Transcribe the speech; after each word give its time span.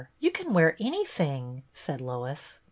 You 0.19 0.31
can 0.31 0.51
wear 0.51 0.75
anything," 0.79 1.61
said 1.73 2.01
Lois. 2.01 2.59